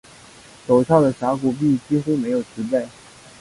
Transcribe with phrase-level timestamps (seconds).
[0.67, 2.87] 陡峭的峡谷壁几乎没有植被。